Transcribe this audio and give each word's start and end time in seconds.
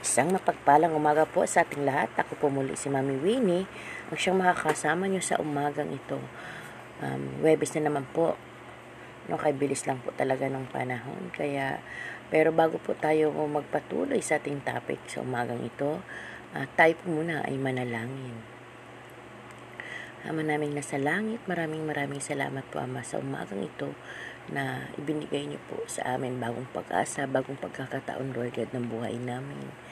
Isang 0.00 0.32
mapagpalang 0.32 0.96
umaga 0.96 1.28
po 1.28 1.44
sa 1.44 1.60
ating 1.60 1.84
lahat. 1.84 2.08
Ako 2.16 2.32
po 2.40 2.48
muli 2.48 2.72
si 2.72 2.88
Mami 2.88 3.20
Winnie, 3.20 3.68
ang 4.08 4.16
siyang 4.16 4.40
makakasama 4.40 5.04
niyo 5.04 5.20
sa 5.20 5.36
umagang 5.36 5.92
ito. 5.92 6.16
Um, 7.04 7.44
Webes 7.44 7.76
na 7.76 7.92
naman 7.92 8.08
po. 8.16 8.32
No, 9.28 9.36
kay 9.36 9.52
bilis 9.52 9.84
lang 9.84 10.00
po 10.00 10.08
talaga 10.16 10.48
ng 10.48 10.72
panahon. 10.72 11.28
Kaya, 11.36 11.84
pero 12.32 12.48
bago 12.48 12.80
po 12.80 12.96
tayo 12.96 13.28
magpatuloy 13.44 14.24
sa 14.24 14.40
ating 14.40 14.64
topic 14.64 15.04
sa 15.04 15.20
umagang 15.20 15.60
ito, 15.60 16.00
uh, 16.56 16.66
tayo 16.80 16.96
po 16.96 17.20
muna 17.20 17.44
ay 17.44 17.60
manalangin. 17.60 18.40
Ama 20.24 20.40
naming 20.40 20.76
nasa 20.76 20.96
langit, 20.96 21.44
maraming 21.44 21.84
maraming 21.84 22.20
salamat 22.20 22.64
po 22.72 22.80
Ama 22.80 23.04
sa 23.04 23.20
umagang 23.20 23.64
ito 23.64 23.92
na 24.48 24.88
ibinigay 24.96 25.46
niyo 25.46 25.60
po 25.68 25.84
sa 25.84 26.16
amin 26.16 26.40
bagong 26.40 26.68
pag-asa, 26.72 27.28
bagong 27.28 27.60
pagkakataon 27.60 28.32
Lord 28.32 28.56
God 28.56 28.72
ng 28.72 28.86
buhay 28.88 29.16
namin. 29.20 29.89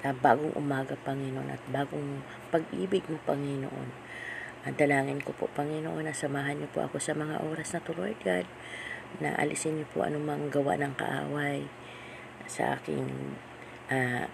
Na 0.00 0.16
bagong 0.16 0.56
umaga 0.56 0.96
Panginoon 1.00 1.52
at 1.52 1.62
bagong 1.68 2.24
pag-ibig 2.48 3.04
mo 3.06 3.20
Panginoon. 3.28 3.88
Ang 4.64 4.74
dalangin 4.76 5.20
ko 5.24 5.32
po 5.36 5.48
Panginoon 5.52 6.04
na 6.04 6.16
samahan 6.16 6.60
niyo 6.60 6.68
po 6.72 6.84
ako 6.84 7.00
sa 7.00 7.16
mga 7.16 7.40
oras 7.40 7.72
na 7.72 7.80
to 7.80 7.92
Lord 7.96 8.16
God 8.20 8.44
na 9.18 9.34
alisin 9.34 9.80
niyo 9.80 9.86
po 9.90 10.06
anumang 10.06 10.52
gawa 10.52 10.78
ng 10.78 10.94
kaaway 10.94 11.66
sa 12.46 12.78
aking 12.78 13.34
uh, 13.90 14.30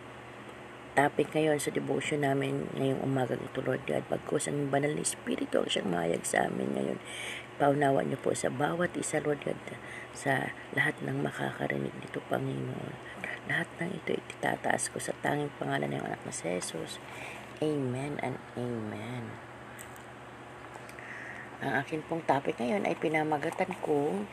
topic 0.97 1.29
ngayon 1.37 1.61
sa 1.61 1.69
devotion 1.69 2.25
namin 2.25 2.73
ngayong 2.73 3.05
umaga 3.05 3.37
ito, 3.37 3.61
Lord 3.61 3.85
God. 3.85 4.09
Pagkos 4.09 4.49
ang 4.49 4.73
banal 4.73 4.97
na 4.97 5.05
Espiritu 5.05 5.61
ang 5.61 5.69
siyang 5.69 5.93
mayag 5.93 6.25
sa 6.25 6.49
amin 6.49 6.73
ngayon. 6.73 6.99
Paunawa 7.61 8.01
niyo 8.05 8.17
po 8.21 8.33
sa 8.33 8.49
bawat 8.49 8.97
isa, 8.97 9.21
Lord 9.21 9.45
God, 9.45 9.61
sa 10.17 10.57
lahat 10.73 10.97
ng 11.05 11.21
makakarinig 11.21 11.93
dito, 12.01 12.25
Panginoon. 12.33 13.26
Lahat 13.47 13.71
ng 13.79 13.95
ito 13.95 14.11
ititataas 14.11 14.91
ko 14.91 14.99
sa 14.99 15.15
tanging 15.23 15.55
pangalan 15.55 15.95
ng 15.95 16.03
anak 16.03 16.21
na 16.27 16.35
si 16.35 16.51
Jesus. 16.51 16.99
Amen 17.63 18.19
and 18.19 18.43
Amen. 18.59 19.31
Ang 21.63 21.73
akin 21.79 22.05
pong 22.05 22.27
topic 22.27 22.59
ngayon 22.59 22.85
ay 22.85 22.99
pinamagatan 22.99 23.73
kong 23.81 24.27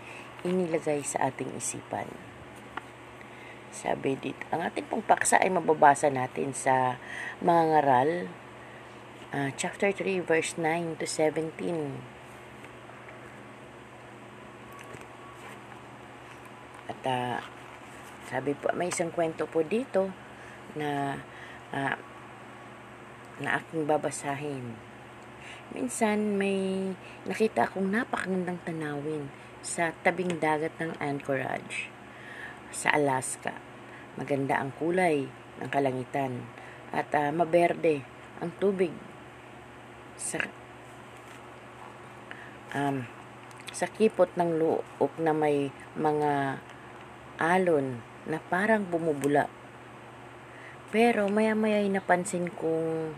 inilagay 0.44 1.06
sa 1.06 1.32
ating 1.32 1.56
isipan. 1.56 2.10
Sabi 3.74 4.18
dito, 4.20 4.44
ang 4.54 4.66
ating 4.66 4.86
pong 4.86 5.06
paksa 5.06 5.42
ay 5.42 5.50
mababasa 5.50 6.12
natin 6.12 6.54
sa 6.54 7.02
mga 7.42 7.64
ngaral, 7.74 8.12
uh, 9.34 9.50
chapter 9.56 9.90
3, 9.90 10.22
verse 10.22 10.60
9 10.62 11.00
to 11.02 11.08
17. 11.08 11.50
At 16.92 17.02
uh, 17.08 17.40
sabi 18.34 18.58
po, 18.58 18.74
may 18.74 18.90
isang 18.90 19.14
kwento 19.14 19.46
po 19.46 19.62
dito 19.62 20.10
na 20.74 21.22
uh, 21.70 21.94
na 23.38 23.62
aking 23.62 23.86
babasahin. 23.86 24.74
Minsan 25.70 26.34
may 26.34 26.90
nakita 27.30 27.70
akong 27.70 27.94
napakagandang 27.94 28.58
tanawin 28.66 29.30
sa 29.62 29.94
tabing 30.02 30.42
dagat 30.42 30.74
ng 30.82 30.98
Anchorage 30.98 31.94
sa 32.74 32.98
Alaska. 32.98 33.54
Maganda 34.18 34.58
ang 34.58 34.74
kulay 34.82 35.30
ng 35.62 35.70
kalangitan 35.70 36.42
at 36.90 37.14
uh, 37.14 37.30
maberde 37.30 38.02
ang 38.42 38.50
tubig 38.58 38.94
sa 40.18 40.42
um, 42.74 43.06
sa 43.70 43.86
kipot 43.86 44.34
ng 44.34 44.58
loob 44.58 45.14
na 45.22 45.38
may 45.38 45.70
mga 45.94 46.58
alon 47.38 48.13
na 48.28 48.40
parang 48.40 48.88
bumubula. 48.88 49.48
Pero 50.94 51.28
maya-maya 51.28 51.82
ay 51.82 51.90
napansin 51.90 52.54
kong 52.54 53.18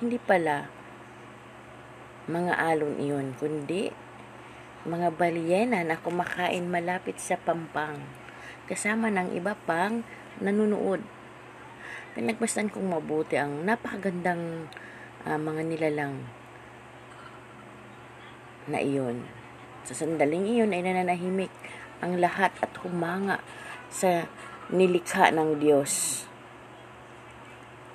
hindi 0.00 0.16
pala 0.16 0.72
mga 2.30 2.56
alon 2.56 2.96
iyon, 2.96 3.26
kundi 3.36 3.92
mga 4.88 5.12
balyena 5.12 5.84
na 5.84 6.00
kumakain 6.00 6.64
malapit 6.64 7.20
sa 7.20 7.36
pampang 7.36 8.00
kasama 8.70 9.10
ng 9.10 9.34
iba 9.36 9.58
pang 9.66 10.06
nanunood. 10.38 11.02
Pinagmasdan 12.14 12.70
kong 12.70 12.86
mabuti 12.86 13.36
ang 13.36 13.66
napakagandang 13.66 14.70
uh, 15.26 15.36
mga 15.36 15.62
nilalang 15.66 16.16
na 18.70 18.78
iyon. 18.78 19.26
Sa 19.84 19.92
sandaling 19.92 20.46
iyon 20.46 20.70
ay 20.70 20.86
nananahimik 20.86 21.52
ang 22.00 22.16
lahat 22.22 22.54
at 22.62 22.72
humanga 22.80 23.42
sa 23.90 24.30
nilikha 24.70 25.34
ng 25.34 25.58
Diyos. 25.58 26.24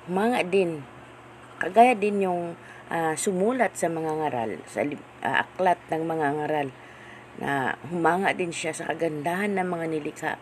Humanga 0.06 0.44
din, 0.46 0.84
kagaya 1.58 1.96
din 1.96 2.22
yung 2.22 2.54
uh, 2.92 3.14
sumulat 3.18 3.74
sa 3.74 3.90
mga 3.90 4.12
ngaral, 4.22 4.52
sa 4.68 4.84
uh, 4.84 5.36
aklat 5.42 5.80
ng 5.90 6.02
mga 6.06 6.28
ngaral, 6.38 6.68
na 7.36 7.74
humanga 7.90 8.30
din 8.36 8.52
siya 8.52 8.72
sa 8.76 8.92
kagandahan 8.92 9.56
ng 9.56 9.68
mga 9.68 9.86
nilikha 9.90 10.32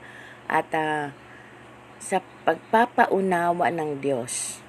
at 0.50 0.68
uh, 0.74 1.10
sa 1.98 2.20
pagpapaunawa 2.44 3.72
ng 3.72 4.04
Diyos 4.04 4.60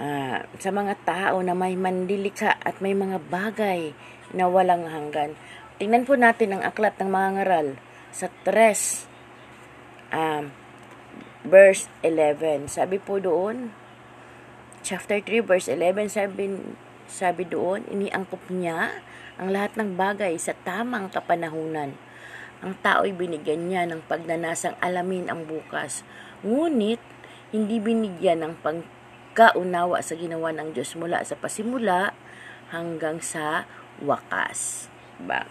uh, 0.00 0.44
sa 0.44 0.70
mga 0.72 0.94
tao 1.04 1.40
na 1.40 1.56
may 1.56 1.76
mandilika 1.76 2.56
at 2.60 2.80
may 2.80 2.92
mga 2.92 3.20
bagay 3.28 3.92
na 4.34 4.50
walang 4.50 4.88
hanggan. 4.88 5.38
Tingnan 5.76 6.08
po 6.08 6.16
natin 6.16 6.56
ang 6.56 6.62
aklat 6.64 6.96
ng 6.98 7.08
mga 7.08 7.28
ngaral 7.40 7.68
sa 8.16 8.32
3 8.48 9.04
um, 10.16 10.48
verse 11.44 11.92
11. 12.00 12.72
Sabi 12.72 12.96
po 12.96 13.20
doon, 13.20 13.76
chapter 14.80 15.20
3 15.20 15.44
verse 15.44 15.68
11, 15.68 16.08
sabi, 16.08 16.56
sabi 17.04 17.44
doon, 17.44 17.84
iniangkop 17.92 18.40
niya 18.48 19.04
ang 19.36 19.52
lahat 19.52 19.76
ng 19.76 20.00
bagay 20.00 20.32
sa 20.40 20.56
tamang 20.64 21.12
kapanahunan 21.12 21.92
ang 22.64 22.72
tao'y 22.80 23.12
binigyan 23.12 23.68
niya 23.68 23.84
ng 23.84 24.00
pagnanasang 24.08 24.76
alamin 24.80 25.28
ang 25.28 25.44
bukas. 25.44 26.00
Ngunit, 26.40 27.00
hindi 27.52 27.76
binigyan 27.76 28.40
ng 28.42 28.54
pagkaunawa 28.64 30.00
sa 30.00 30.16
ginawa 30.16 30.50
ng 30.56 30.72
Diyos 30.72 30.96
mula 30.96 31.20
sa 31.22 31.36
pasimula 31.36 32.16
hanggang 32.72 33.20
sa 33.20 33.68
wakas. 34.00 34.88
Ba? 35.20 35.44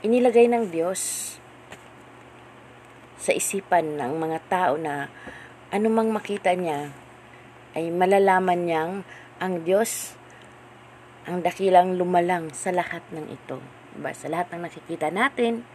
Inilagay 0.00 0.48
ng 0.48 0.72
Diyos 0.72 1.36
sa 3.20 3.36
isipan 3.36 4.00
ng 4.00 4.16
mga 4.16 4.38
tao 4.48 4.80
na 4.80 5.12
anumang 5.68 6.08
makita 6.08 6.56
niya 6.56 6.88
ay 7.76 7.92
malalaman 7.92 8.64
niyang 8.64 8.92
ang 9.44 9.60
Diyos 9.60 10.16
ang 11.28 11.44
dakilang 11.44 12.00
lumalang 12.00 12.48
sa 12.56 12.72
lahat 12.72 13.04
ng 13.12 13.28
ito. 13.28 13.60
Diba? 13.92 14.16
Sa 14.16 14.32
lahat 14.32 14.48
ng 14.56 14.64
nakikita 14.64 15.12
natin, 15.12 15.68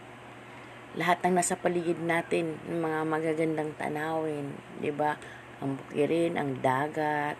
lahat 0.98 1.22
ng 1.22 1.38
nasa 1.38 1.54
paligid 1.54 2.02
natin, 2.02 2.58
ng 2.66 2.82
mga 2.82 3.00
magagandang 3.06 3.78
tanawin, 3.78 4.58
'di 4.82 4.90
ba? 4.90 5.14
Ang 5.62 5.78
bukirin, 5.78 6.34
ang 6.34 6.58
dagat, 6.58 7.38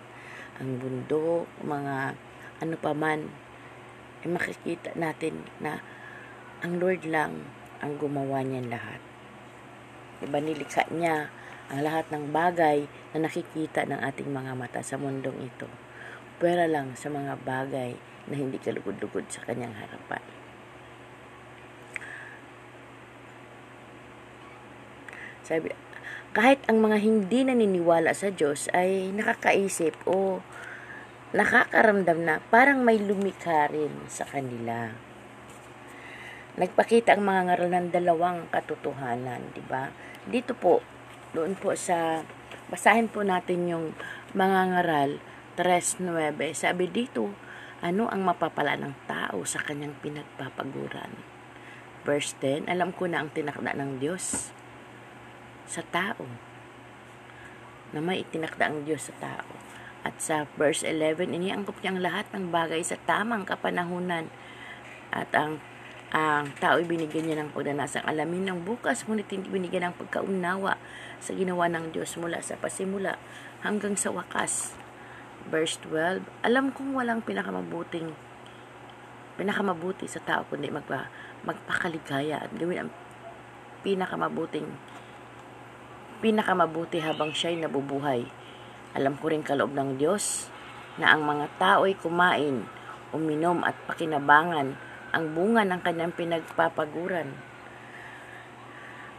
ang 0.62 0.78
bundok, 0.78 1.50
mga 1.66 2.14
ano 2.62 2.74
pa 2.78 2.94
man, 2.94 3.26
ay 4.22 4.30
makikita 4.30 4.94
natin 4.94 5.42
na 5.58 5.82
ang 6.66 6.82
Lord 6.82 7.06
lang 7.06 7.46
ang 7.78 7.94
gumawa 7.94 8.42
niyan 8.42 8.66
lahat. 8.66 8.98
Diba 10.18 10.42
nilikha 10.42 10.90
niya 10.90 11.30
ang 11.70 11.86
lahat 11.86 12.10
ng 12.10 12.34
bagay 12.34 12.90
na 13.14 13.30
nakikita 13.30 13.86
ng 13.86 14.02
ating 14.02 14.34
mga 14.34 14.58
mata 14.58 14.82
sa 14.82 14.98
mundong 14.98 15.46
ito 15.46 15.70
pwera 16.36 16.68
lang 16.68 16.92
sa 16.92 17.08
mga 17.08 17.40
bagay 17.40 17.96
na 18.28 18.34
hindi 18.36 18.60
kalugod-lugod 18.60 19.24
sa 19.32 19.40
kanyang 19.48 19.72
harapan. 19.72 20.20
Sabi, 25.46 25.70
kahit 26.34 26.60
ang 26.66 26.82
mga 26.82 26.98
hindi 27.00 27.46
naniniwala 27.46 28.12
sa 28.12 28.34
Diyos 28.34 28.66
ay 28.74 29.14
nakakaisip 29.14 29.94
o 30.04 30.42
nakakaramdam 31.32 32.26
na 32.26 32.42
parang 32.50 32.82
may 32.82 32.98
lumikha 32.98 33.70
rin 33.70 34.10
sa 34.10 34.26
kanila. 34.26 34.92
Nagpakita 36.56 37.12
ang 37.12 37.28
mga 37.28 37.42
ngaral 37.52 37.68
ng 37.68 37.88
dalawang 37.92 38.48
katotohanan, 38.48 39.52
di 39.52 39.60
ba? 39.60 39.92
Dito 40.24 40.56
po, 40.56 40.80
doon 41.36 41.52
po 41.52 41.76
sa, 41.76 42.24
basahin 42.72 43.12
po 43.12 43.20
natin 43.20 43.68
yung 43.68 43.86
mga 44.32 44.60
ngaral 44.72 45.20
3.9. 45.60 46.00
Sabi 46.56 46.88
dito, 46.88 47.28
ano 47.84 48.08
ang 48.08 48.24
mapapala 48.24 48.72
ng 48.80 49.04
tao 49.04 49.44
sa 49.44 49.60
kanyang 49.60 50.00
pinagpapaguran? 50.00 51.12
Verse 52.08 52.32
10, 52.40 52.72
alam 52.72 52.88
ko 52.96 53.04
na 53.04 53.20
ang 53.20 53.28
tinakda 53.36 53.76
ng 53.76 54.00
Diyos 54.00 54.48
sa 55.68 55.84
tao. 55.92 56.24
Na 57.92 58.00
may 58.00 58.24
itinakda 58.24 58.72
ang 58.72 58.88
Diyos 58.88 59.12
sa 59.12 59.14
tao. 59.20 59.52
At 60.08 60.24
sa 60.24 60.48
verse 60.56 60.88
11, 60.88 61.36
iniangkop 61.36 61.84
niya 61.84 61.92
ang 61.92 62.00
lahat 62.00 62.26
ng 62.32 62.48
bagay 62.48 62.80
sa 62.80 62.96
tamang 63.04 63.44
kapanahunan. 63.44 64.32
At 65.12 65.28
ang 65.36 65.60
ang 66.14 66.54
tao 66.62 66.78
binigyan 66.78 67.26
niya 67.26 67.42
ng 67.42 67.50
pagnanasang 67.50 68.06
alamin 68.06 68.46
ng 68.46 68.58
bukas, 68.62 69.02
ngunit 69.06 69.26
hindi 69.26 69.50
binigyan 69.50 69.90
ng 69.90 69.98
pagkaunawa 69.98 70.78
sa 71.18 71.34
ginawa 71.34 71.66
ng 71.66 71.90
Diyos 71.90 72.14
mula 72.14 72.38
sa 72.38 72.54
pasimula 72.54 73.18
hanggang 73.66 73.98
sa 73.98 74.14
wakas. 74.14 74.78
Verse 75.50 75.78
12, 75.82 76.22
Alam 76.46 76.70
kong 76.70 76.94
walang 76.94 77.22
pinakamabuting 77.26 78.14
pinakamabuti 79.36 80.08
sa 80.08 80.22
tao 80.24 80.48
kundi 80.48 80.72
magpa, 80.72 81.12
magpakaligaya 81.44 82.48
at 82.48 82.50
gawin 82.56 82.88
ang 82.88 82.90
pinakamabuting 83.84 84.64
pinakamabuti 86.24 87.04
habang 87.04 87.36
siya'y 87.36 87.60
nabubuhay. 87.60 88.24
Alam 88.96 89.20
ko 89.20 89.28
rin 89.28 89.44
kaloob 89.44 89.76
ng 89.76 90.00
Diyos 90.00 90.48
na 90.96 91.12
ang 91.12 91.28
mga 91.28 91.52
tao'y 91.60 91.92
kumain, 92.00 92.64
uminom 93.12 93.60
at 93.60 93.76
pakinabangan 93.84 94.80
ang 95.12 95.34
bunga 95.34 95.62
ng 95.66 95.80
kanyang 95.82 96.14
pinagpapaguran. 96.14 97.34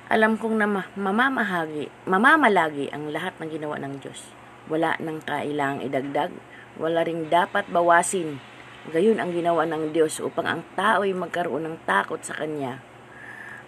Alam 0.07 0.39
kong 0.39 0.55
na 0.55 0.67
mamamahagi, 0.95 1.91
mamamalagi 2.07 2.87
ang 2.95 3.11
lahat 3.11 3.35
ng 3.43 3.49
ginawa 3.51 3.75
ng 3.83 3.99
Diyos. 3.99 4.31
Wala 4.71 4.95
nang 5.03 5.19
kailangang 5.19 5.83
idagdag, 5.83 6.31
wala 6.79 7.03
ring 7.03 7.27
dapat 7.27 7.67
bawasin. 7.67 8.39
Gayon 8.87 9.19
ang 9.19 9.35
ginawa 9.35 9.67
ng 9.67 9.91
Diyos 9.91 10.23
upang 10.23 10.47
ang 10.47 10.61
tao'y 10.79 11.11
magkaroon 11.11 11.67
ng 11.67 11.77
takot 11.83 12.23
sa 12.23 12.39
Kanya. 12.39 12.79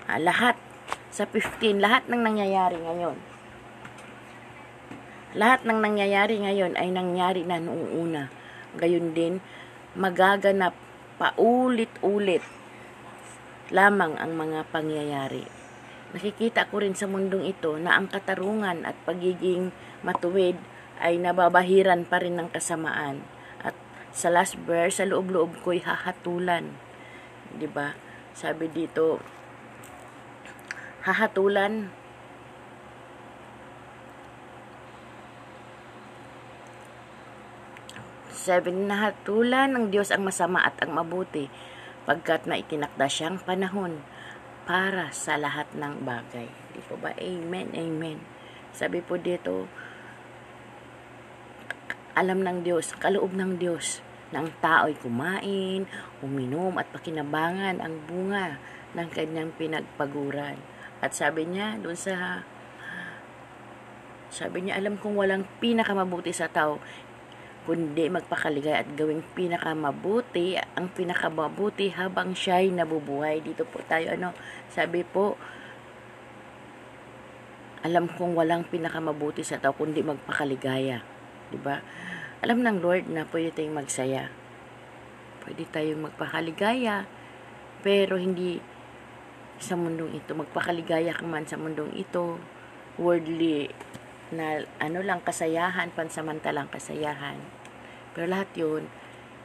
Ah, 0.07 0.16
lahat 0.16 0.56
sa 1.12 1.27
15, 1.27 1.83
lahat 1.83 2.07
ng 2.07 2.24
nangyayari 2.24 2.80
ngayon. 2.80 3.19
Lahat 5.36 5.62
ng 5.68 5.77
nangyayari 5.77 6.42
ngayon 6.42 6.74
ay 6.80 6.89
nangyari 6.89 7.44
na 7.44 7.60
noong 7.60 8.00
una. 8.00 8.31
Gayon 8.80 9.12
din, 9.12 9.44
magaganap 9.94 10.74
paulit-ulit 11.19 12.42
lamang 13.69 14.16
ang 14.16 14.33
mga 14.39 14.71
pangyayari. 14.71 15.44
Nakikita 16.16 16.66
ko 16.71 16.81
rin 16.81 16.98
sa 16.98 17.06
mundong 17.06 17.45
ito 17.45 17.75
na 17.77 18.00
ang 18.00 18.10
katarungan 18.10 18.88
at 18.88 18.98
pagiging 19.06 19.69
matuwid 20.01 20.57
ay 20.98 21.21
nababahiran 21.21 22.07
pa 22.07 22.24
rin 22.24 22.39
ng 22.39 22.50
kasamaan. 22.50 23.21
At 23.62 23.77
sa 24.16 24.33
last 24.33 24.57
verse, 24.63 24.98
sa 24.98 25.06
loob-loob 25.06 25.62
ko'y 25.62 25.86
hahatulan. 25.86 26.74
ba? 27.69 27.94
Sabi 28.33 28.71
dito, 28.71 29.21
hahatulan 31.04 31.94
Seven 38.39 38.88
na 38.88 39.12
hatulan 39.12 39.75
ng 39.75 39.91
Diyos 39.91 40.15
ang 40.15 40.24
masama 40.24 40.63
at 40.63 40.80
ang 40.80 40.95
mabuti 40.95 41.51
pagkat 42.07 42.47
na 42.47 42.56
itinakda 42.56 43.12
siyang 43.12 43.44
panahon 43.44 44.00
para 44.63 45.12
sa 45.12 45.36
lahat 45.36 45.68
ng 45.75 46.07
bagay. 46.07 46.47
Di 46.71 46.80
po 46.88 46.95
ba? 46.95 47.12
Amen, 47.19 47.75
amen. 47.75 48.24
Sabi 48.71 49.03
po 49.03 49.19
dito, 49.19 49.68
alam 52.15 52.39
ng 52.39 52.63
Diyos, 52.63 52.95
kaloob 52.95 53.36
ng 53.36 53.59
Diyos, 53.59 54.00
na 54.31 54.45
ang 54.45 54.56
tao'y 54.63 54.95
kumain, 54.95 55.89
uminom 56.24 56.80
at 56.80 56.88
pakinabangan 56.95 57.83
ang 57.83 58.07
bunga 58.07 58.62
ng 58.95 59.07
kanyang 59.12 59.51
pinagpaguran. 59.59 60.62
At 61.03 61.12
sabi 61.12 61.44
niya 61.44 61.75
doon 61.81 61.97
sa 61.97 62.45
sabi 64.30 64.62
niya, 64.62 64.77
alam 64.77 65.01
kong 65.01 65.18
walang 65.18 65.44
pinakamabuti 65.57 66.30
sa 66.30 66.45
tao, 66.45 66.77
kundi 67.67 68.07
magpakaligay 68.07 68.75
at 68.85 68.88
gawing 68.95 69.23
pinakamabuti, 69.35 70.59
ang 70.75 70.91
pinakamabuti 70.91 71.91
habang 71.94 72.35
siya'y 72.35 72.71
nabubuhay. 72.71 73.44
Dito 73.44 73.67
po 73.67 73.83
tayo, 73.85 74.15
ano, 74.15 74.35
sabi 74.71 75.03
po, 75.03 75.35
alam 77.79 78.11
kong 78.11 78.35
walang 78.35 78.67
pinakamabuti 78.67 79.44
sa 79.44 79.59
tao, 79.59 79.71
kundi 79.71 80.03
magpakaligaya. 80.03 81.00
'di 81.50 81.59
ba? 81.59 81.81
Alam 82.39 82.63
ng 82.63 82.77
Lord 82.79 83.11
na 83.11 83.27
pwede 83.27 83.51
tayong 83.51 83.75
magsaya. 83.75 84.31
Pwede 85.44 85.67
tayong 85.67 86.07
magpakaligaya, 86.07 87.03
pero 87.83 88.15
hindi 88.15 88.61
sa 89.59 89.75
mundong 89.75 90.15
ito. 90.15 90.31
Magpakaligaya 90.38 91.11
ka 91.11 91.25
man 91.27 91.44
sa 91.44 91.59
mundong 91.59 91.91
ito, 92.00 92.39
worldly 92.95 93.67
na 94.30 94.62
ano 94.78 95.00
lang 95.02 95.22
kasayahan, 95.26 95.90
pansamantalang 95.94 96.70
kasayahan. 96.70 97.42
Pero 98.14 98.30
lahat 98.30 98.50
yun, 98.54 98.86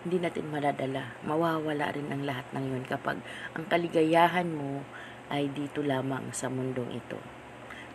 hindi 0.04 0.20
natin 0.20 0.52
maladala. 0.52 1.16
Mawawala 1.24 1.96
rin 1.96 2.12
ang 2.12 2.28
lahat 2.28 2.44
ng 2.52 2.64
yun 2.76 2.84
kapag 2.84 3.24
ang 3.56 3.64
kaligayahan 3.68 4.48
mo 4.52 4.84
ay 5.32 5.48
dito 5.48 5.80
lamang 5.80 6.28
sa 6.36 6.52
mundong 6.52 6.92
ito. 6.92 7.16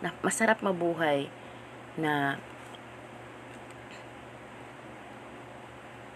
Na, 0.02 0.10
masarap 0.24 0.58
mabuhay 0.64 1.30
na 1.94 2.42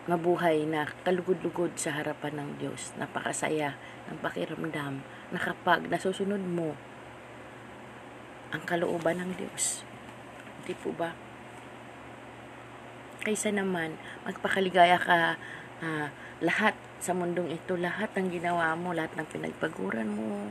mabuhay 0.05 0.69
na 0.69 0.85
kalugod-lugod 1.06 1.79
sa 1.81 1.97
harapan 1.97 2.37
ng 2.43 2.50
Diyos. 2.61 2.93
Napakasaya 3.00 3.79
ng 4.11 4.21
pakiramdam 4.21 5.00
na 5.32 5.38
kapag 5.41 5.88
nasusunod 5.88 6.43
mo 6.43 6.76
ang 8.53 8.62
kalooban 8.69 9.23
ng 9.23 9.32
Diyos. 9.41 9.94
Di 10.64 10.72
po 10.72 10.90
ba? 10.96 11.12
Kaysa 13.25 13.52
naman, 13.52 13.96
magpakaligaya 14.28 15.00
ka 15.00 15.37
uh, 15.81 16.08
lahat 16.44 16.76
sa 17.00 17.12
mundong 17.12 17.52
ito, 17.52 17.76
lahat 17.76 18.12
ng 18.16 18.32
ginawa 18.32 18.72
mo, 18.76 18.96
lahat 18.96 19.12
ng 19.16 19.28
pinagpaguran 19.28 20.08
mo, 20.08 20.49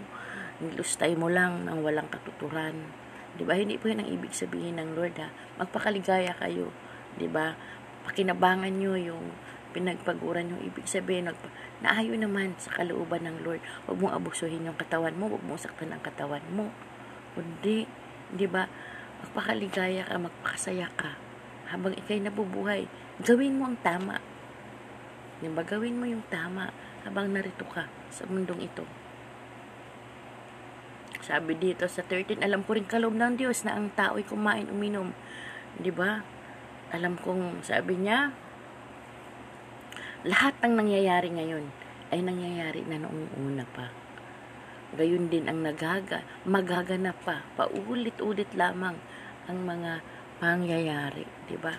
nilustay 0.62 1.18
mo 1.18 1.30
lang 1.30 1.66
ng 1.66 1.82
walang 1.82 2.10
katuturan. 2.10 2.90
Di 3.34 3.42
ba? 3.42 3.58
Hindi 3.58 3.82
po 3.82 3.90
yun 3.90 4.06
ang 4.06 4.10
ibig 4.10 4.34
sabihin 4.38 4.78
ng 4.78 4.94
Lord 4.94 5.18
ha. 5.18 5.34
Magpakaligaya 5.58 6.38
kayo. 6.38 6.70
Di 7.18 7.26
ba? 7.26 7.58
Pakinabangan 8.06 8.70
nyo 8.70 8.94
yung 8.94 9.34
pinagpaguran 9.74 10.54
yung 10.54 10.62
ibig 10.62 10.86
sabihin. 10.86 11.34
Nagpa, 11.34 11.50
naayo 11.82 12.14
naman 12.14 12.54
sa 12.62 12.70
kalooban 12.78 13.26
ng 13.26 13.42
Lord. 13.42 13.66
Huwag 13.90 13.98
mong 13.98 14.14
abusuhin 14.14 14.70
yung 14.70 14.78
katawan 14.78 15.18
mo. 15.18 15.34
Huwag 15.34 15.42
mong 15.50 15.66
saktan 15.66 15.90
ang 15.90 16.06
katawan 16.06 16.46
mo. 16.54 16.70
Kundi, 17.34 17.90
di 18.30 18.46
ba, 18.46 18.70
magpakaligaya 19.24 20.04
ka, 20.04 20.20
magpakasaya 20.20 20.92
ka. 21.00 21.16
Habang 21.72 21.96
ikay 21.96 22.20
nabubuhay, 22.20 22.92
gawin 23.24 23.56
mo 23.56 23.72
ang 23.72 23.80
tama. 23.80 24.20
Di 25.40 25.48
ba, 25.48 25.64
gawin 25.64 25.98
mo 25.98 26.06
yung 26.06 26.28
tama 26.28 26.76
habang 27.08 27.32
narito 27.32 27.64
ka 27.72 27.88
sa 28.12 28.28
mundong 28.28 28.60
ito. 28.68 28.84
Sabi 31.24 31.56
dito 31.56 31.88
sa 31.88 32.04
13, 32.04 32.44
alam 32.44 32.68
ko 32.68 32.76
rin 32.76 32.84
kaloob 32.84 33.16
ng 33.16 33.40
Diyos 33.40 33.64
na 33.64 33.80
ang 33.80 33.96
tao'y 33.96 34.28
kumain, 34.28 34.68
uminom. 34.68 35.16
Ba? 35.96 36.20
Alam 36.92 37.16
kong, 37.16 37.64
sabi 37.64 37.96
niya, 37.96 38.36
lahat 40.28 40.60
ng 40.60 40.78
nangyayari 40.78 41.32
ngayon 41.32 41.66
ay 42.12 42.20
nangyayari 42.22 42.84
na 42.86 43.02
noong 43.02 43.40
una 43.40 43.64
pa. 43.72 43.90
Gayun 44.94 45.32
din 45.32 45.50
ang 45.50 45.66
nagaga, 45.66 46.22
magaganap 46.46 47.18
pa, 47.26 47.42
paulit-ulit 47.58 48.52
lamang 48.54 49.00
ang 49.48 49.60
mga 49.68 50.00
pangyayari, 50.40 51.28
di 51.48 51.58
ba? 51.60 51.76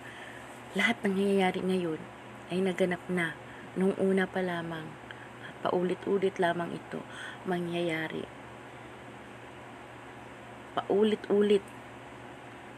Lahat 0.77 0.99
ng 1.01 1.15
nangyayari 1.17 1.61
ngayon 1.65 2.01
ay 2.53 2.59
naganap 2.61 3.01
na 3.09 3.33
nung 3.79 3.97
una 3.97 4.29
pa 4.29 4.45
lamang. 4.45 4.85
Paulit-ulit 5.65 6.37
lamang 6.37 6.77
ito 6.77 7.01
mangyayari. 7.49 8.21
Paulit-ulit, 10.77 11.65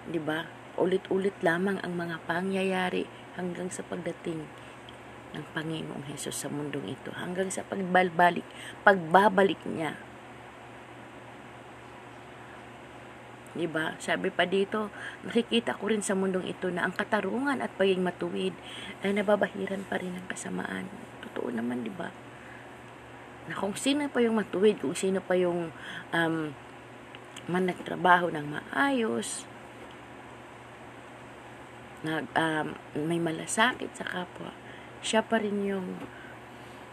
di 0.06 0.20
ba? 0.22 0.46
Ulit-ulit 0.76 1.34
lamang 1.42 1.82
ang 1.82 1.96
mga 1.96 2.22
pangyayari 2.28 3.08
hanggang 3.34 3.72
sa 3.72 3.82
pagdating 3.82 4.46
ng 5.34 5.44
Panginoong 5.52 6.04
Hesus 6.08 6.46
sa 6.46 6.48
mundong 6.48 6.94
ito 6.94 7.10
hanggang 7.16 7.50
sa 7.50 7.66
pagbabalik, 7.66 8.46
pagbabalik 8.86 9.60
niya. 9.66 9.98
Diba? 13.56 13.96
Sabi 13.96 14.28
pa 14.28 14.44
dito, 14.44 14.92
nakikita 15.24 15.72
ko 15.80 15.88
rin 15.88 16.04
sa 16.04 16.12
mundong 16.12 16.44
ito 16.44 16.68
na 16.68 16.84
ang 16.84 16.92
katarungan 16.92 17.64
at 17.64 17.72
pagiging 17.80 18.04
matuwid 18.04 18.52
ay 19.00 19.16
nababahiran 19.16 19.80
pa 19.88 19.96
rin 19.96 20.12
ng 20.12 20.28
kasamaan. 20.28 20.84
Totoo 21.24 21.48
naman, 21.48 21.80
di 21.80 21.92
ba? 21.92 22.12
Na 23.48 23.56
kung 23.56 23.72
sino 23.72 24.04
pa 24.12 24.20
yung 24.20 24.36
matuwid, 24.36 24.76
kung 24.84 24.92
sino 24.92 25.24
pa 25.24 25.32
yung 25.40 25.72
um, 26.12 26.36
man 27.48 27.64
nagtrabaho 27.64 28.28
ng 28.28 28.44
maayos, 28.44 29.48
nag, 32.04 32.28
um, 32.36 32.76
may 33.08 33.16
malasakit 33.16 33.88
sa 33.96 34.04
kapwa, 34.04 34.52
siya 35.00 35.24
pa 35.24 35.40
rin 35.40 35.64
yung 35.64 35.96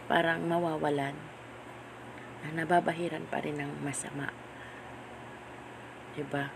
parang 0.08 0.44
mawawalan 0.48 1.16
na 2.44 2.48
nababahiran 2.52 3.24
pa 3.28 3.40
rin 3.40 3.60
ng 3.60 3.80
masama. 3.80 4.43
Diba? 6.14 6.50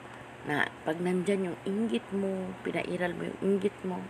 Na 0.47 0.71
pag 0.87 0.99
nandyan 1.03 1.53
yung 1.53 1.59
inggit 1.67 2.07
mo, 2.15 2.55
pinairal 2.63 3.13
mo 3.15 3.29
yung 3.29 3.41
inggit 3.43 3.75
mo, 3.83 4.03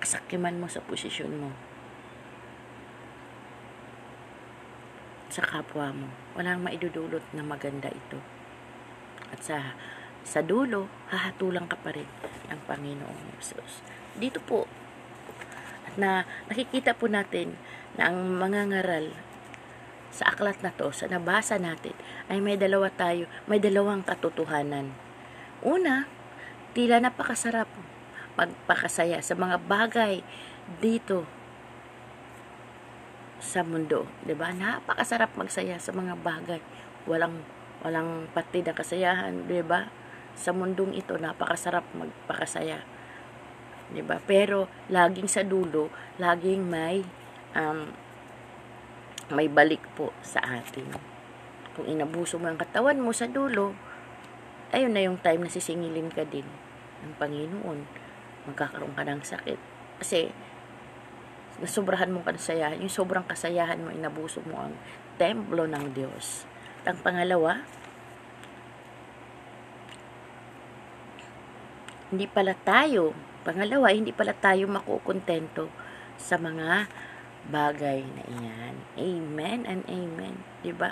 kasakiman 0.00 0.58
mo 0.60 0.66
sa 0.66 0.84
posisyon 0.84 1.32
mo. 1.36 1.50
sa 5.36 5.44
kapwa 5.44 5.92
mo. 5.92 6.08
Walang 6.32 6.64
maidudulot 6.64 7.20
na 7.36 7.44
maganda 7.44 7.92
ito. 7.92 8.16
At 9.28 9.44
sa 9.44 9.76
sa 10.26 10.40
dulo, 10.42 10.90
hahatulan 11.12 11.68
ka 11.70 11.76
pa 11.78 11.92
rin 11.92 12.08
ng 12.50 12.60
Panginoong 12.64 13.36
Yesus. 13.36 13.84
Dito 14.16 14.40
po, 14.42 14.64
na 16.00 16.26
nakikita 16.50 16.98
po 16.98 17.06
natin 17.06 17.54
na 17.94 18.10
ang 18.10 18.34
mga 18.36 18.74
ngaral 18.74 19.06
sa 20.16 20.32
aklat 20.32 20.64
na 20.64 20.72
to, 20.72 20.88
sa 20.96 21.04
nabasa 21.04 21.60
natin, 21.60 21.92
ay 22.32 22.40
may 22.40 22.56
dalawa 22.56 22.88
tayo, 22.88 23.28
may 23.44 23.60
dalawang 23.60 24.00
katotohanan. 24.00 24.96
Una, 25.60 26.08
tila 26.72 26.96
napakasarap 27.04 27.68
magpakasaya 28.36 29.20
sa 29.20 29.36
mga 29.36 29.60
bagay 29.64 30.24
dito 30.80 31.28
sa 33.40 33.60
mundo, 33.60 34.08
'di 34.24 34.32
ba? 34.32 34.52
Napakasarap 34.52 35.36
magsaya 35.36 35.76
sa 35.76 35.92
mga 35.92 36.16
bagay. 36.20 36.60
Walang 37.04 37.44
walang 37.84 38.26
patid 38.32 38.68
na 38.68 38.74
kasayahan, 38.76 39.44
'di 39.44 39.60
ba? 39.64 39.92
Sa 40.36 40.52
mundong 40.52 40.96
ito 40.96 41.16
napakasarap 41.16 41.84
magpakasaya. 41.96 42.80
'Di 43.92 44.02
ba? 44.04 44.20
Pero 44.24 44.68
laging 44.88 45.28
sa 45.28 45.44
dulo, 45.44 45.92
laging 46.20 46.64
may 46.64 47.04
um, 47.52 47.92
may 49.30 49.50
balik 49.50 49.82
po 49.98 50.14
sa 50.22 50.38
atin. 50.38 50.86
Kung 51.74 51.86
inabuso 51.90 52.38
mo 52.38 52.46
ang 52.46 52.58
katawan 52.58 53.02
mo 53.02 53.10
sa 53.10 53.26
dulo, 53.26 53.74
ayun 54.70 54.94
na 54.94 55.02
yung 55.02 55.18
time 55.18 55.46
na 55.46 55.50
sisingilin 55.50 56.10
ka 56.14 56.22
din 56.22 56.46
ng 57.02 57.12
Panginoon. 57.18 57.78
Magkakaroon 58.46 58.94
ka 58.94 59.02
ng 59.02 59.22
sakit. 59.26 59.58
Kasi, 59.98 60.30
nasobrahan 61.58 62.12
mo 62.12 62.22
kasayahan, 62.22 62.78
yung 62.78 62.92
sobrang 62.92 63.26
kasayahan 63.26 63.82
mo, 63.82 63.90
inabuso 63.90 64.44
mo 64.46 64.70
ang 64.70 64.74
templo 65.18 65.66
ng 65.66 65.96
Diyos. 65.96 66.46
At 66.82 66.94
ang 66.94 66.98
pangalawa, 67.02 67.66
hindi 72.14 72.30
pala 72.30 72.54
tayo, 72.54 73.10
pangalawa, 73.42 73.90
hindi 73.90 74.14
pala 74.14 74.30
tayo 74.36 74.70
makukontento 74.70 75.66
sa 76.14 76.38
mga 76.38 76.86
bagay 77.50 78.02
na 78.02 78.22
iyan. 78.26 78.74
Amen 78.98 79.60
and 79.66 79.82
amen. 79.86 80.34
ba? 80.38 80.62
Diba? 80.62 80.90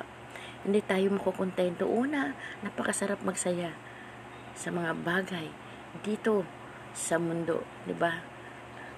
Hindi 0.65 0.81
tayo 0.81 1.13
makukontento. 1.13 1.85
Una, 1.85 2.33
napakasarap 2.65 3.21
magsaya 3.21 3.77
sa 4.55 4.71
mga 4.71 4.97
bagay 5.03 5.51
dito 6.01 6.47
sa 6.95 7.19
mundo. 7.21 7.63
ba? 7.63 7.85
Diba? 7.91 8.13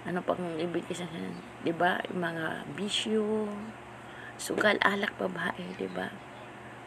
Ano 0.06 0.22
pang 0.22 0.38
ibig 0.60 0.86
sabihin? 0.92 1.34
ba? 1.34 1.64
Diba? 1.66 1.92
Yung 2.12 2.20
mga 2.22 2.46
bisyo, 2.78 3.50
sugal, 4.38 4.78
alak, 4.84 5.16
babae. 5.18 5.58
ba? 5.58 5.78
Diba? 5.80 6.08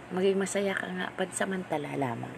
Maging 0.09 0.39
masaya 0.39 0.73
ka 0.73 0.87
nga 0.89 1.11
pansamantala 1.13 1.93
lamang. 1.99 2.33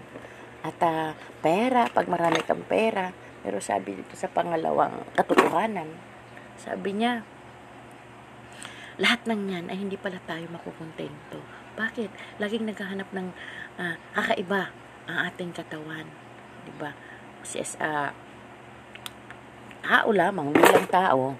At 0.61 0.77
uh, 0.81 1.13
pera, 1.39 1.87
pag 1.89 2.09
marami 2.09 2.41
kang 2.43 2.65
pera, 2.65 3.13
pero 3.41 3.57
sabi 3.57 3.97
dito 3.97 4.13
sa 4.13 4.29
pangalawang 4.29 5.05
katotohanan, 5.17 5.89
sabi 6.57 6.93
niya, 6.93 7.25
lahat 9.01 9.25
ng 9.25 9.41
yan 9.49 9.65
ay 9.73 9.81
hindi 9.81 9.97
pala 9.97 10.21
tayo 10.29 10.45
makukontento. 10.53 11.41
Bakit? 11.73 12.37
Laging 12.37 12.69
naghahanap 12.69 13.09
ng 13.09 13.27
uh, 13.81 13.95
kakaiba 14.13 14.69
ang 15.09 15.17
ating 15.25 15.49
katawan. 15.57 16.05
Diba? 16.69 16.93
Kasi 17.41 17.65
uh, 17.81 18.13
tao 19.81 20.07
lamang, 20.13 20.53
bilang 20.53 20.85
tao, 20.93 21.33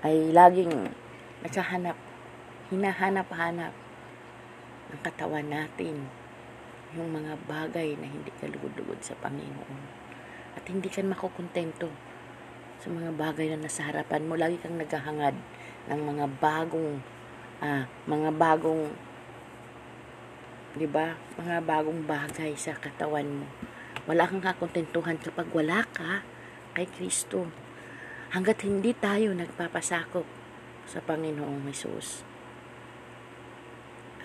ay 0.00 0.32
laging 0.32 0.72
naghahanap, 1.44 1.94
hinahanap-hanap 2.72 3.76
ng 4.88 5.00
katawan 5.04 5.44
natin 5.44 6.08
yung 6.96 7.12
mga 7.12 7.36
bagay 7.44 8.00
na 8.00 8.08
hindi 8.08 8.32
kalugod-lugod 8.40 9.04
sa 9.04 9.12
Panginoon. 9.20 10.00
At 10.56 10.64
hindi 10.64 10.88
ka 10.88 11.04
makukontento 11.04 11.92
sa 12.80 12.88
mga 12.88 13.12
bagay 13.12 13.52
na 13.52 13.68
nasa 13.68 13.84
harapan 13.84 14.24
mo. 14.24 14.40
Lagi 14.40 14.56
kang 14.56 14.80
naghahangad 14.80 15.36
ng 15.88 16.00
mga 16.04 16.26
bagong 16.38 17.00
ah, 17.64 17.88
mga 18.04 18.30
bagong 18.36 18.92
'di 20.78 20.86
ba? 20.86 21.16
Mga 21.40 21.64
bagong 21.64 22.06
bagay 22.06 22.54
sa 22.54 22.76
katawan 22.76 23.42
mo. 23.42 23.46
Wala 24.06 24.28
kang 24.28 24.44
kakontentuhan 24.44 25.18
kapag 25.18 25.50
wala 25.52 25.84
ka 25.90 26.22
kay 26.76 26.86
Kristo. 26.86 27.50
Hanggat 28.32 28.62
hindi 28.62 28.92
tayo 28.92 29.32
nagpapasakop 29.32 30.24
sa 30.88 31.00
Panginoong 31.04 31.64
Hesus, 31.68 32.24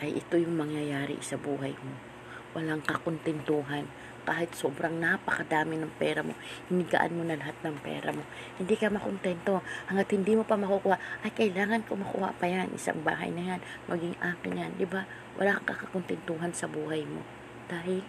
ay 0.04 0.20
ito 0.20 0.36
yung 0.36 0.60
mangyayari 0.60 1.20
sa 1.24 1.40
buhay 1.40 1.76
mo. 1.80 1.96
Walang 2.56 2.84
kakontentuhan 2.84 3.88
kahit 4.24 4.56
sobrang 4.56 4.96
napakadami 4.98 5.76
ng 5.80 5.92
pera 6.00 6.24
mo, 6.24 6.32
hinigaan 6.72 7.14
mo 7.14 7.24
na 7.28 7.36
lahat 7.36 7.56
ng 7.64 7.76
pera 7.84 8.16
mo. 8.16 8.24
Hindi 8.56 8.76
ka 8.80 8.88
makontento. 8.88 9.60
Hanggat 9.92 10.10
hindi 10.16 10.34
mo 10.40 10.48
pa 10.48 10.56
makukuha, 10.56 11.28
ay 11.28 11.32
kailangan 11.36 11.84
ko 11.84 12.00
makuha 12.00 12.32
pa 12.40 12.48
yan. 12.48 12.72
Isang 12.72 13.04
bahay 13.04 13.30
na 13.36 13.56
yan, 13.56 13.60
maging 13.92 14.16
akin 14.24 14.54
yan. 14.56 14.72
Di 14.80 14.88
ba? 14.88 15.04
Wala 15.36 15.60
kang 15.60 15.76
kakakontentuhan 15.76 16.56
sa 16.56 16.72
buhay 16.72 17.04
mo. 17.04 17.22
Dahil 17.68 18.02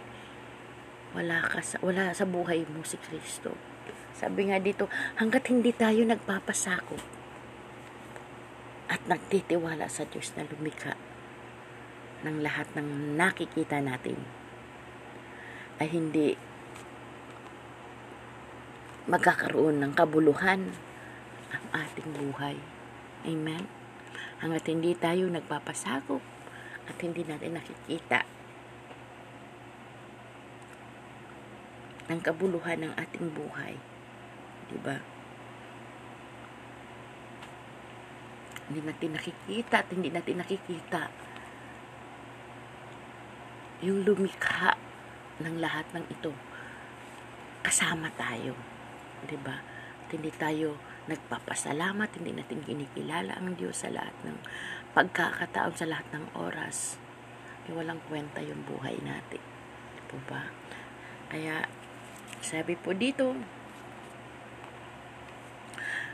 wala, 1.11 1.43
ka 1.43 1.59
sa, 1.59 1.79
wala 1.83 2.15
sa 2.15 2.23
buhay 2.23 2.63
mo 2.71 2.83
si 2.87 2.95
Kristo. 2.99 3.55
Sabi 4.15 4.47
nga 4.47 4.59
dito, 4.63 4.87
hanggat 5.19 5.51
hindi 5.51 5.75
tayo 5.75 6.07
nagpapasakop 6.07 7.03
at 8.87 9.01
nagtitiwala 9.11 9.91
sa 9.91 10.07
Diyos 10.07 10.31
na 10.39 10.47
lumikha 10.47 10.95
ng 12.23 12.39
lahat 12.39 12.71
ng 12.73 13.17
nakikita 13.19 13.83
natin 13.83 14.44
ay 15.79 15.87
hindi 15.91 16.39
magkakaroon 19.05 19.83
ng 19.83 19.91
kabuluhan 19.93 20.73
ang 21.53 21.65
ating 21.71 22.09
buhay. 22.15 22.57
Amen? 23.27 23.69
Hanggat 24.41 24.65
hindi 24.71 24.97
tayo 24.97 25.29
nagpapasakop 25.29 26.23
at 26.85 26.97
hindi 27.01 27.21
natin 27.25 27.57
nakikita 27.57 28.25
ng 32.05 32.19
kabuluhan 32.21 32.85
ng 32.85 32.93
ating 32.97 33.33
buhay. 33.33 33.73
Di 34.69 34.77
ba? 34.81 34.97
Hindi 38.65 38.81
natin 38.81 39.11
nakikita 39.13 39.85
at 39.85 39.89
hindi 39.93 40.09
natin 40.09 40.41
nakikita 40.41 41.13
yung 43.85 44.01
lumikha 44.01 44.73
ng 45.41 45.55
lahat 45.59 45.87
ng 45.91 46.05
ito 46.07 46.31
kasama 47.65 48.13
tayo. 48.15 48.55
'Di 49.25 49.37
ba? 49.41 49.57
Hindi 50.11 50.31
tayo 50.31 50.79
nagpapasalamat, 51.11 52.09
hindi 52.17 52.31
natin 52.33 52.63
kinikilala 52.63 53.37
ang 53.37 53.57
Diyos 53.57 53.83
sa 53.83 53.89
lahat 53.91 54.15
ng 54.25 54.37
pagkakataon 54.95 55.75
sa 55.75 55.85
lahat 55.89 56.07
ng 56.15 56.25
oras. 56.39 56.97
E 57.65 57.73
walang 57.73 57.99
kwenta 58.05 58.39
yung 58.39 58.63
buhay 58.63 58.95
natin. 59.01 59.41
Po 60.07 60.21
ba? 60.29 60.49
Kaya 61.29 61.65
sabi 62.39 62.77
po 62.77 62.93
dito 62.93 63.33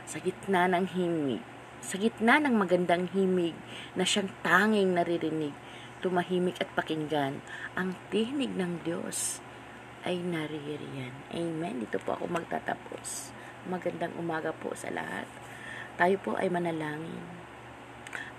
sa 0.08 0.18
gitna 0.20 0.68
ng 0.68 0.86
himig, 0.92 1.44
sa 1.80 1.96
gitna 1.96 2.40
ng 2.40 2.56
magandang 2.56 3.08
himig 3.12 3.56
na 3.96 4.04
siyang 4.04 4.28
tanging 4.44 4.92
naririnig, 4.96 5.56
tumahimik 6.02 6.58
at 6.58 6.68
pakinggan 6.74 7.38
ang 7.78 7.94
tinig 8.10 8.50
ng 8.58 8.82
Diyos 8.82 9.38
ay 10.02 10.18
naririyan. 10.18 11.30
Amen. 11.30 11.86
Dito 11.86 12.02
po 12.02 12.18
ako 12.18 12.26
magtatapos. 12.26 13.30
Magandang 13.70 14.18
umaga 14.18 14.50
po 14.50 14.74
sa 14.74 14.90
lahat. 14.90 15.30
Tayo 15.94 16.18
po 16.18 16.34
ay 16.34 16.50
manalangin. 16.50 17.22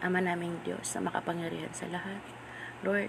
Ama 0.03 0.19
naming 0.19 0.59
Diyos 0.67 0.91
na 0.99 1.07
makapangyarihan 1.07 1.71
sa 1.71 1.87
lahat. 1.87 2.19
Lord, 2.83 3.07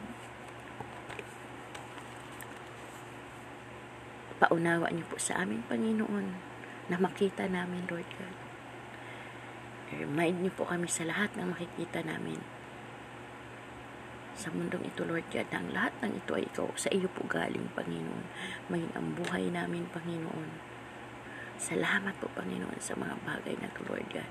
paunawa 4.38 4.86
niyo 4.94 5.02
po 5.10 5.18
sa 5.18 5.42
amin, 5.42 5.66
Panginoon, 5.66 6.26
na 6.86 6.96
makita 7.02 7.50
namin, 7.50 7.82
Lord 7.90 8.06
God. 8.14 8.36
Remind 9.94 10.46
niyo 10.46 10.52
po 10.54 10.70
kami 10.70 10.86
sa 10.86 11.02
lahat 11.02 11.34
ng 11.34 11.50
makikita 11.50 12.06
namin 12.06 12.38
sa 14.34 14.50
mundong 14.50 14.82
ito, 14.82 15.06
Lord 15.06 15.30
God, 15.30 15.46
ang 15.54 15.70
lahat 15.70 15.94
ng 16.02 16.18
ito 16.18 16.34
ay 16.34 16.44
ikaw. 16.50 16.66
Sa 16.74 16.90
iyo 16.90 17.06
po 17.06 17.22
galing, 17.30 17.70
Panginoon. 17.78 18.26
Maging 18.66 18.92
ang 18.98 19.14
buhay 19.14 19.46
namin, 19.46 19.86
Panginoon. 19.94 20.50
Salamat 21.54 22.18
po, 22.18 22.26
Panginoon, 22.34 22.82
sa 22.82 22.98
mga 22.98 23.14
bagay 23.22 23.54
na 23.62 23.70
ito, 23.70 23.80
Lord 23.86 24.10
God. 24.10 24.30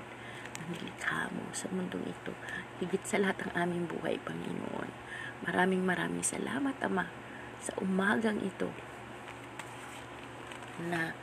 Ang 0.60 0.66
nilikha 0.76 1.32
mo 1.32 1.48
sa 1.56 1.72
mundong 1.72 2.04
ito. 2.04 2.36
Higit 2.84 3.00
sa 3.08 3.16
lahat 3.16 3.48
ng 3.48 3.52
aming 3.56 3.84
buhay, 3.88 4.20
Panginoon. 4.20 4.92
Maraming 5.48 5.82
maraming 5.82 6.22
salamat, 6.22 6.76
Ama, 6.84 7.08
sa 7.64 7.72
umagang 7.80 8.44
ito 8.44 8.68
na 10.84 11.16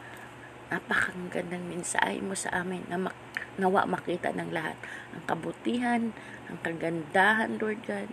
napakagandang 0.74 1.70
mensahe 1.70 2.18
mo 2.24 2.34
sa 2.34 2.64
amin 2.64 2.82
na 2.88 2.98
mak 2.98 3.14
nawa 3.60 3.84
makita 3.84 4.32
ng 4.32 4.56
lahat 4.56 4.80
ang 5.12 5.24
kabutihan, 5.28 6.16
ang 6.48 6.58
kagandahan, 6.64 7.60
Lord 7.60 7.84
God, 7.84 8.08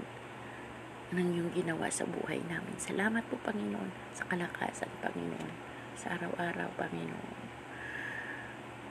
ng 1.09 1.29
iyong 1.33 1.53
ginawa 1.57 1.89
sa 1.89 2.05
buhay 2.05 2.41
namin. 2.45 2.77
Salamat 2.77 3.25
po, 3.33 3.41
Panginoon, 3.41 4.13
sa 4.13 4.29
kalakasan, 4.29 4.93
Panginoon, 5.01 5.53
sa 5.97 6.21
araw-araw, 6.21 6.69
Panginoon. 6.77 7.49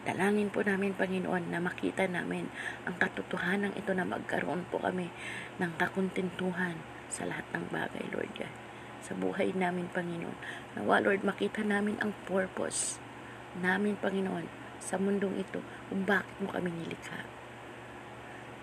Dalangin 0.08 0.50
po 0.50 0.64
namin, 0.64 0.98
Panginoon, 0.98 1.52
na 1.52 1.62
makita 1.62 2.10
namin 2.10 2.50
ang 2.88 2.96
katotohanan 2.98 3.76
ito 3.76 3.92
na 3.94 4.08
magkaroon 4.08 4.66
po 4.72 4.82
kami 4.82 5.12
ng 5.62 5.72
kakuntintuhan 5.78 6.80
sa 7.12 7.28
lahat 7.30 7.46
ng 7.54 7.70
bagay, 7.70 8.08
Lord 8.10 8.32
God. 8.34 8.54
Sa 9.04 9.14
buhay 9.14 9.54
namin, 9.54 9.86
Panginoon. 9.92 10.38
Nawa, 10.80 11.04
Lord, 11.04 11.22
makita 11.22 11.62
namin 11.62 12.02
ang 12.02 12.18
purpose 12.26 12.98
namin, 13.62 14.00
Panginoon, 14.00 14.48
sa 14.82 14.98
mundong 14.98 15.38
ito 15.38 15.62
kung 15.92 16.02
bakit 16.08 16.34
mo 16.42 16.50
kami 16.50 16.72
nilikha. 16.72 17.22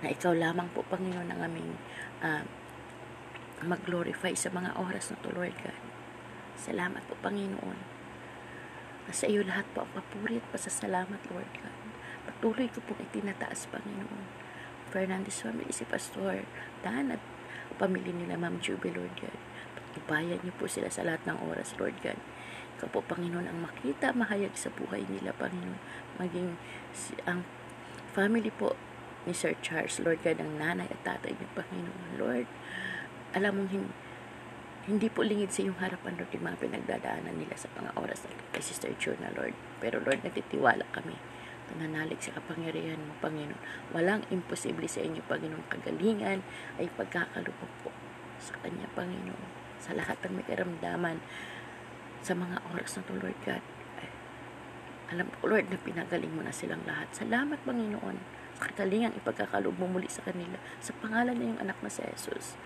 Na 0.02 0.10
ikaw 0.10 0.34
lamang 0.34 0.66
po, 0.74 0.82
Panginoon, 0.88 1.28
ang 1.28 1.40
aming 1.44 1.70
uh, 2.24 2.42
mag-glorify 3.64 4.36
sa 4.36 4.52
mga 4.52 4.76
oras 4.76 5.10
na 5.10 5.18
to, 5.24 5.32
Lord 5.32 5.56
God. 5.60 5.80
Salamat 6.54 7.02
po, 7.08 7.18
Panginoon. 7.20 7.78
Sa 9.12 9.28
iyo 9.28 9.44
lahat 9.44 9.68
po 9.76 9.84
ang 9.84 9.92
papuri 9.92 10.40
at 10.40 10.46
pasasalamat, 10.48 11.20
Lord 11.28 11.50
God. 11.60 11.76
Patuloy 12.24 12.72
ko 12.72 12.80
pong 12.84 13.04
itinataas, 13.04 13.68
Panginoon. 13.68 14.44
Fernandez 14.94 15.42
family, 15.42 15.74
si 15.74 15.82
Pastor 15.82 16.46
Dan 16.86 17.10
at 17.10 17.20
pamilya 17.76 18.14
nila, 18.14 18.38
Ma'am 18.38 18.62
Juby, 18.62 18.94
Lord 18.94 19.12
God. 19.18 19.36
Ibayan 19.94 20.40
niyo 20.42 20.54
po 20.54 20.70
sila 20.70 20.88
sa 20.90 21.02
lahat 21.02 21.26
ng 21.26 21.38
oras, 21.50 21.74
Lord 21.76 21.98
God. 22.00 22.18
Ikaw 22.78 22.88
po, 22.90 23.02
Panginoon, 23.02 23.46
ang 23.46 23.58
makita, 23.62 24.14
mahayag 24.14 24.54
sa 24.54 24.70
buhay 24.70 25.06
nila, 25.06 25.34
Panginoon. 25.34 25.78
Maging 26.18 26.58
si, 26.94 27.14
ang 27.26 27.46
family 28.14 28.50
po 28.54 28.78
ni 29.24 29.32
Sir 29.34 29.54
Charles, 29.62 29.98
Lord 30.02 30.22
God, 30.22 30.38
ang 30.42 30.58
nanay 30.58 30.90
at 30.90 31.00
tatay 31.02 31.34
niyo, 31.34 31.48
Panginoon. 31.54 32.18
Lord, 32.18 32.48
alam 33.34 33.52
mong 33.58 33.70
hindi, 33.74 33.92
hindi 34.84 35.08
po 35.08 35.24
lingid 35.24 35.50
sa 35.50 35.64
iyong 35.64 35.80
harapan, 35.80 36.14
Lord, 36.20 36.30
yung 36.30 36.44
mga 36.44 36.60
pinagdadaanan 36.60 37.34
nila 37.40 37.56
sa 37.56 37.72
mga 37.74 37.90
oras 37.98 38.22
na 38.28 38.36
kay 38.54 38.62
Sister 38.62 38.92
Juna, 39.00 39.32
Lord. 39.34 39.56
Pero 39.82 39.98
Lord, 39.98 40.22
nagtitiwala 40.22 40.86
kami. 40.94 41.16
Nananalig 41.72 42.20
sa 42.20 42.36
kapangyarihan 42.36 43.00
mo, 43.00 43.16
Panginoon. 43.24 43.58
Walang 43.96 44.28
imposible 44.28 44.84
sa 44.84 45.00
inyo, 45.00 45.24
Panginoon. 45.24 45.64
Kagalingan 45.72 46.44
ay 46.76 46.86
pagkakalupok 46.92 47.72
po 47.80 47.90
sa 48.36 48.54
Kanya, 48.60 48.84
Panginoon. 48.92 49.80
Sa 49.80 49.96
lahat 49.96 50.20
ng 50.20 50.36
may 50.36 50.44
karamdaman 50.44 51.24
sa 52.20 52.36
mga 52.36 52.60
oras 52.76 53.00
na 53.00 53.02
to, 53.08 53.16
Lord 53.16 53.38
God. 53.48 53.64
Ay, 53.96 54.08
alam 55.16 55.32
ko, 55.40 55.48
Lord, 55.48 55.72
na 55.72 55.80
pinagaling 55.80 56.32
mo 56.36 56.44
na 56.44 56.52
silang 56.52 56.84
lahat. 56.84 57.08
Salamat, 57.16 57.56
Panginoon. 57.64 58.20
Sa 58.60 58.68
kagalingan 58.68 59.16
ipagkakaloob 59.16 59.80
mo 59.80 59.88
muli 59.96 60.12
sa 60.12 60.20
kanila. 60.20 60.60
Sa 60.84 60.92
pangalan 61.00 61.40
na 61.40 61.44
yung 61.48 61.60
anak 61.64 61.80
na 61.80 61.88
si 61.88 62.04
Jesus. 62.04 62.60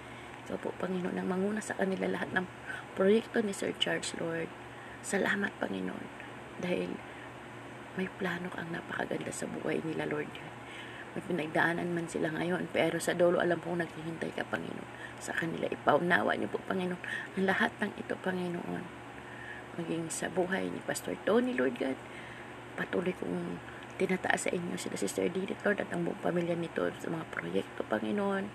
Ikaw 0.49 0.65
po, 0.65 0.73
Panginoon, 0.81 1.21
ang 1.21 1.29
manguna 1.29 1.61
sa 1.61 1.77
kanila 1.77 2.09
lahat 2.09 2.33
ng 2.33 2.49
proyekto 2.97 3.45
ni 3.45 3.53
Sir 3.53 3.77
Charles, 3.77 4.17
Lord. 4.17 4.49
Salamat, 5.05 5.53
Panginoon. 5.61 6.09
Dahil 6.65 6.97
may 8.01 8.09
plano 8.17 8.49
kang 8.49 8.73
napakaganda 8.73 9.29
sa 9.29 9.45
buhay 9.45 9.85
nila, 9.85 10.09
Lord. 10.09 10.33
May 11.13 11.21
pinagdaanan 11.29 11.93
man 11.93 12.09
sila 12.09 12.33
ngayon, 12.33 12.73
pero 12.73 12.97
sa 12.97 13.13
dulo 13.13 13.45
alam 13.45 13.61
kong 13.61 13.85
naghihintay 13.85 14.33
ka, 14.41 14.49
Panginoon. 14.49 14.89
Sa 15.21 15.37
kanila, 15.37 15.69
ipaunawa 15.69 16.33
niyo 16.41 16.49
po, 16.49 16.65
Panginoon, 16.65 17.03
ang 17.37 17.45
lahat 17.45 17.69
ng 17.85 17.93
ito, 18.01 18.17
Panginoon. 18.17 18.85
Maging 19.77 20.09
sa 20.09 20.33
buhay 20.33 20.73
ni 20.73 20.81
Pastor 20.81 21.21
Tony, 21.29 21.53
Lord 21.53 21.77
God, 21.77 22.01
patuloy 22.81 23.13
kong 23.21 23.61
tinataas 23.99 24.47
sa 24.47 24.51
inyo 24.55 24.79
sila 24.79 24.95
Sister 24.95 25.27
Didit, 25.27 25.59
Lord, 25.67 25.83
at 25.83 25.91
ang 25.91 26.07
buong 26.07 26.23
pamilya 26.23 26.55
nito 26.55 26.87
sa 27.03 27.11
mga 27.11 27.27
proyekto, 27.35 27.83
Panginoon. 27.83 28.47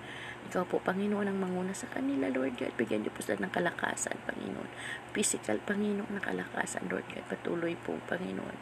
Ikaw 0.48 0.64
po, 0.64 0.80
Panginoon, 0.80 1.28
ang 1.28 1.38
manguna 1.38 1.76
sa 1.76 1.92
kanila, 1.92 2.32
Lord 2.32 2.56
God. 2.56 2.72
Bigyan 2.80 3.04
niyo 3.04 3.12
po 3.12 3.20
sila 3.20 3.44
ng 3.44 3.52
kalakasan, 3.52 4.16
Panginoon. 4.24 4.72
Physical, 5.12 5.60
Panginoon, 5.60 6.16
na 6.16 6.24
kalakasan, 6.24 6.88
Lord 6.88 7.04
God. 7.12 7.28
Patuloy 7.28 7.76
po, 7.76 8.00
Panginoon. 8.08 8.58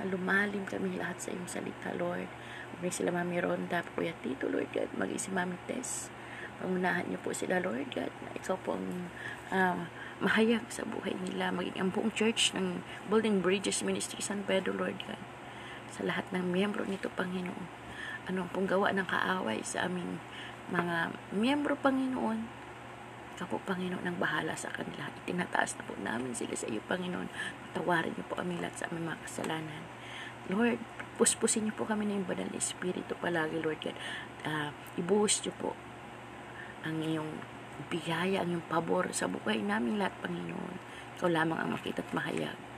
Na 0.00 0.04
lumalim 0.04 0.68
kami 0.68 1.00
lahat 1.00 1.16
sa 1.16 1.32
iyong 1.32 1.48
salita, 1.48 1.96
Lord. 1.96 2.28
Maging 2.78 2.94
sila 3.00 3.10
Mami 3.16 3.40
Ronda, 3.40 3.80
Kuya 3.96 4.12
Tito, 4.20 4.52
Lord 4.52 4.68
God. 4.76 4.92
Maging 5.00 5.20
si 5.20 5.28
Mami 5.32 5.56
Tess. 5.64 6.12
Pangunahan 6.60 7.08
niyo 7.08 7.16
po 7.24 7.32
sila, 7.32 7.56
Lord 7.64 7.88
God. 7.96 8.12
Na 8.20 8.36
ikaw 8.36 8.60
po 8.60 8.76
ang 8.76 9.08
uh, 9.48 9.88
mahayag 10.20 10.68
sa 10.68 10.84
buhay 10.84 11.16
nila. 11.16 11.48
Maging 11.48 11.80
ang 11.80 11.88
buong 11.88 12.12
church 12.12 12.52
ng 12.52 12.84
Building 13.08 13.40
Bridges 13.40 13.80
Ministry 13.80 14.20
San 14.20 14.44
Pedro, 14.44 14.76
Lord 14.76 15.00
God. 15.08 15.39
Sa 15.90 16.06
lahat 16.06 16.26
ng 16.30 16.50
miyembro 16.50 16.86
nito, 16.86 17.10
Panginoon. 17.12 17.66
Anong 18.30 18.50
pong 18.54 18.70
gawa 18.70 18.94
ng 18.94 19.06
kaaway 19.06 19.60
sa 19.66 19.90
aming 19.90 20.22
mga 20.70 21.10
miyembro 21.34 21.74
Panginoon, 21.74 22.60
ikaw 23.34 23.56
po 23.56 23.58
Panginoon 23.64 24.04
ang 24.04 24.20
bahala 24.20 24.52
sa 24.52 24.68
kanila. 24.68 25.08
Itinataas 25.24 25.80
na 25.80 25.82
po 25.88 25.96
namin 25.96 26.36
sila 26.36 26.52
sa 26.52 26.68
iyo 26.68 26.84
Panginoon. 26.84 27.26
Tawarin 27.72 28.12
niyo 28.12 28.24
po 28.28 28.36
kami 28.36 28.60
lahat 28.60 28.76
sa 28.76 28.84
aming 28.92 29.08
mga 29.08 29.24
kasalanan. 29.24 29.82
Lord, 30.52 30.76
puspusin 31.16 31.64
niyo 31.64 31.74
po 31.74 31.88
kami 31.88 32.04
ng 32.04 32.28
banal 32.28 32.52
na 32.52 32.60
Espiritu 32.60 33.16
palagi, 33.16 33.56
Lord 33.58 33.80
God. 33.80 33.96
Uh, 34.44 34.70
ibuhos 35.00 35.40
niyo 35.40 35.56
po 35.56 35.72
ang 36.84 37.00
iyong 37.00 37.32
biyaya, 37.88 38.44
ang 38.44 38.52
iyong 38.52 38.66
pabor 38.68 39.08
sa 39.16 39.24
buhay 39.24 39.64
namin 39.64 39.96
lahat, 39.96 40.12
Panginoon. 40.20 40.76
Ikaw 41.16 41.28
lamang 41.32 41.58
ang 41.64 41.72
makita 41.72 42.04
at 42.04 42.12
mahayag. 42.12 42.69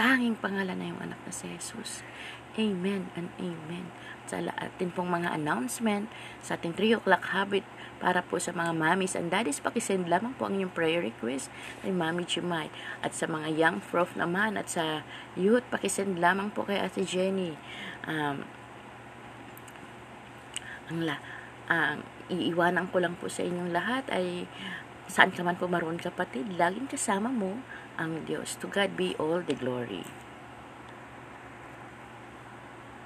Tanging 0.00 0.40
pangalan 0.40 0.80
na 0.80 0.88
iyong 0.88 1.02
anak 1.04 1.20
na 1.28 1.32
si 1.32 1.44
Jesus. 1.52 2.00
Amen 2.56 3.12
and 3.20 3.28
Amen 3.36 3.92
sa 4.30 4.38
ating 4.38 4.94
pong 4.94 5.10
mga 5.10 5.34
announcement, 5.34 6.06
sa 6.38 6.54
ating 6.54 6.78
3 6.78 7.02
o'clock 7.02 7.34
habit 7.34 7.66
para 7.98 8.22
po 8.22 8.38
sa 8.38 8.54
mga 8.54 8.70
mommies 8.78 9.18
and 9.18 9.34
daddies, 9.34 9.58
pakisend 9.58 10.06
lamang 10.06 10.32
po 10.38 10.46
ang 10.46 10.54
inyong 10.54 10.72
prayer 10.72 11.02
request 11.02 11.50
kay 11.82 11.90
Mami 11.90 12.22
Chumay. 12.22 12.70
At 13.02 13.12
sa 13.12 13.26
mga 13.26 13.50
young 13.50 13.82
prof 13.82 14.14
naman 14.14 14.54
at 14.54 14.70
sa 14.70 15.02
youth, 15.34 15.66
pakisend 15.68 16.22
lamang 16.22 16.54
po 16.54 16.62
kay 16.62 16.78
Ate 16.78 17.02
Jenny. 17.02 17.58
Um, 18.06 18.46
ang 20.86 20.98
la, 21.02 21.18
ang 21.66 22.06
uh, 22.06 22.32
iiwanan 22.32 22.86
ko 22.94 23.02
lang 23.02 23.18
po 23.18 23.26
sa 23.26 23.42
inyong 23.42 23.74
lahat 23.74 24.06
ay 24.14 24.46
saan 25.10 25.34
ka 25.34 25.42
man 25.42 25.58
po 25.58 25.66
maroon 25.66 25.98
kapatid, 25.98 26.54
laging 26.54 26.86
kasama 26.86 27.28
mo 27.34 27.58
ang 27.98 28.26
Diyos. 28.28 28.54
To 28.60 28.70
God 28.70 28.94
be 28.94 29.16
all 29.18 29.42
the 29.42 29.56
glory. 29.56 30.06